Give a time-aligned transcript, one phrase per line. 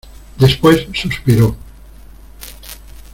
[0.39, 1.55] después suspiró: